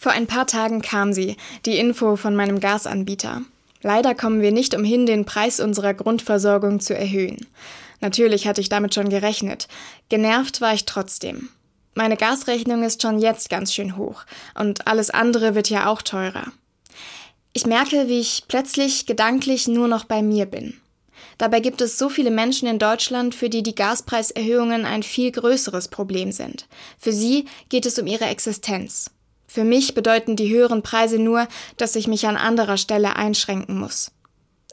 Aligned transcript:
Vor 0.00 0.12
ein 0.12 0.26
paar 0.26 0.46
Tagen 0.46 0.80
kam 0.80 1.12
sie, 1.12 1.36
die 1.66 1.76
Info 1.76 2.16
von 2.16 2.34
meinem 2.34 2.58
Gasanbieter. 2.58 3.42
Leider 3.82 4.14
kommen 4.14 4.40
wir 4.40 4.50
nicht 4.50 4.74
umhin, 4.74 5.04
den 5.04 5.26
Preis 5.26 5.60
unserer 5.60 5.92
Grundversorgung 5.92 6.80
zu 6.80 6.96
erhöhen. 6.96 7.46
Natürlich 8.00 8.48
hatte 8.48 8.62
ich 8.62 8.70
damit 8.70 8.94
schon 8.94 9.10
gerechnet. 9.10 9.68
Genervt 10.08 10.62
war 10.62 10.72
ich 10.72 10.86
trotzdem. 10.86 11.50
Meine 11.94 12.16
Gasrechnung 12.16 12.82
ist 12.82 13.02
schon 13.02 13.18
jetzt 13.18 13.50
ganz 13.50 13.74
schön 13.74 13.98
hoch 13.98 14.24
und 14.58 14.86
alles 14.86 15.10
andere 15.10 15.54
wird 15.54 15.68
ja 15.68 15.86
auch 15.86 16.00
teurer. 16.00 16.46
Ich 17.52 17.66
merke, 17.66 18.08
wie 18.08 18.20
ich 18.20 18.44
plötzlich 18.48 19.04
gedanklich 19.04 19.68
nur 19.68 19.86
noch 19.86 20.06
bei 20.06 20.22
mir 20.22 20.46
bin. 20.46 20.80
Dabei 21.36 21.60
gibt 21.60 21.82
es 21.82 21.98
so 21.98 22.08
viele 22.08 22.30
Menschen 22.30 22.66
in 22.68 22.78
Deutschland, 22.78 23.34
für 23.34 23.50
die 23.50 23.62
die 23.62 23.74
Gaspreiserhöhungen 23.74 24.86
ein 24.86 25.02
viel 25.02 25.30
größeres 25.30 25.88
Problem 25.88 26.32
sind. 26.32 26.68
Für 26.98 27.12
sie 27.12 27.44
geht 27.68 27.84
es 27.84 27.98
um 27.98 28.06
ihre 28.06 28.24
Existenz. 28.24 29.10
Für 29.52 29.64
mich 29.64 29.94
bedeuten 29.94 30.36
die 30.36 30.48
höheren 30.48 30.84
Preise 30.84 31.18
nur, 31.18 31.48
dass 31.76 31.96
ich 31.96 32.06
mich 32.06 32.28
an 32.28 32.36
anderer 32.36 32.76
Stelle 32.76 33.16
einschränken 33.16 33.80
muss. 33.80 34.12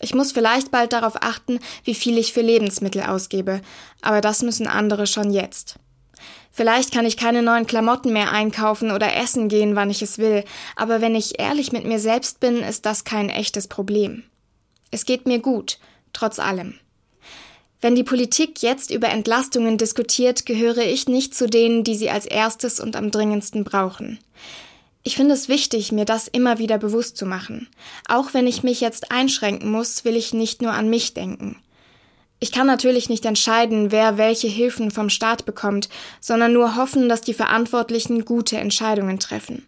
Ich 0.02 0.14
muss 0.14 0.32
vielleicht 0.32 0.70
bald 0.70 0.94
darauf 0.94 1.16
achten, 1.24 1.60
wie 1.84 1.96
viel 1.96 2.16
ich 2.20 2.32
für 2.32 2.42
Lebensmittel 2.42 3.02
ausgebe, 3.02 3.62
aber 4.04 4.22
das 4.22 4.44
müssen 4.44 4.68
andere 4.68 5.08
schon 5.08 5.34
jetzt. 5.34 5.78
Vielleicht 6.52 6.94
kann 6.94 7.08
ich 7.08 7.18
keine 7.18 7.42
neuen 7.42 7.66
Klamotten 7.66 8.14
mehr 8.14 8.32
einkaufen 8.32 8.92
oder 8.92 9.16
essen 9.16 9.50
gehen, 9.50 9.76
wann 9.76 9.90
ich 9.90 10.04
es 10.04 10.20
will, 10.20 10.44
aber 10.76 11.02
wenn 11.02 11.16
ich 11.16 11.40
ehrlich 11.40 11.72
mit 11.72 11.86
mir 11.86 11.98
selbst 11.98 12.40
bin, 12.40 12.58
ist 12.58 12.86
das 12.86 13.04
kein 13.04 13.32
echtes 13.32 13.68
Problem. 13.68 14.26
Es 14.92 15.06
geht 15.06 15.26
mir 15.26 15.40
gut, 15.40 15.80
trotz 16.14 16.38
allem. 16.38 16.76
Wenn 17.82 17.96
die 17.96 18.04
Politik 18.04 18.62
jetzt 18.62 18.92
über 18.92 19.10
Entlastungen 19.10 19.80
diskutiert, 19.80 20.46
gehöre 20.46 20.86
ich 20.86 21.08
nicht 21.08 21.34
zu 21.34 21.48
denen, 21.48 21.84
die 21.84 21.96
sie 21.96 22.12
als 22.12 22.28
erstes 22.28 22.80
und 22.80 22.96
am 22.96 23.10
dringendsten 23.10 23.64
brauchen. 23.64 24.20
Ich 25.08 25.16
finde 25.16 25.36
es 25.36 25.48
wichtig, 25.48 25.94
mir 25.94 26.04
das 26.04 26.28
immer 26.28 26.60
wieder 26.60 26.78
bewusst 26.78 27.16
zu 27.16 27.26
machen. 27.26 27.70
Auch 28.10 28.34
wenn 28.34 28.46
ich 28.46 28.64
mich 28.64 28.82
jetzt 28.82 29.10
einschränken 29.10 29.72
muss, 29.72 30.04
will 30.04 30.18
ich 30.18 30.34
nicht 30.34 30.62
nur 30.62 30.74
an 30.74 30.90
mich 30.90 31.14
denken. 31.14 31.56
Ich 32.42 32.52
kann 32.52 32.68
natürlich 32.68 33.08
nicht 33.08 33.24
entscheiden, 33.24 33.94
wer 33.94 34.18
welche 34.18 34.50
Hilfen 34.50 34.92
vom 34.92 35.10
Staat 35.10 35.46
bekommt, 35.46 35.88
sondern 36.20 36.52
nur 36.52 36.76
hoffen, 36.76 37.08
dass 37.08 37.22
die 37.22 37.34
Verantwortlichen 37.34 38.26
gute 38.26 38.58
Entscheidungen 38.58 39.18
treffen. 39.18 39.66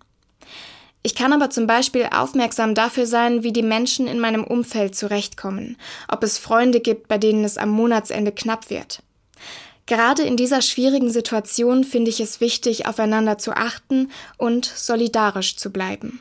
Ich 1.03 1.15
kann 1.15 1.31
aber 1.31 1.49
zum 1.49 1.67
Beispiel 1.67 2.09
aufmerksam 2.13 2.75
dafür 2.75 3.05
sein, 3.05 3.41
wie 3.41 3.53
die 3.53 3.63
Menschen 3.63 4.07
in 4.07 4.19
meinem 4.19 4.43
Umfeld 4.43 4.93
zurechtkommen, 4.93 5.77
ob 6.09 6.21
es 6.21 6.37
Freunde 6.37 6.81
gibt, 6.81 7.07
bei 7.07 7.17
denen 7.17 7.45
es 7.45 7.57
am 7.57 7.69
Monatsende 7.69 8.33
knapp 8.33 8.69
wird. 8.69 9.03
Gerade 9.89 10.21
in 10.21 10.37
dieser 10.37 10.61
schwierigen 10.61 11.09
Situation 11.09 11.83
finde 11.83 12.11
ich 12.11 12.19
es 12.19 12.39
wichtig, 12.41 12.85
aufeinander 12.85 13.39
zu 13.39 13.53
achten 13.53 14.11
und 14.37 14.65
solidarisch 14.65 15.57
zu 15.57 15.71
bleiben. 15.71 16.19